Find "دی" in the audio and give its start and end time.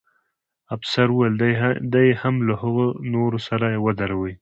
1.93-2.07